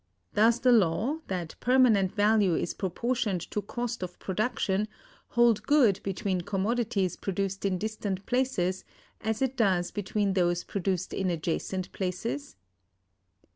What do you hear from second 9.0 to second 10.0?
as it does